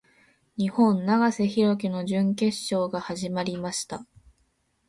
[0.57, 4.07] 日本・永瀬貴規の準決勝が始まりました。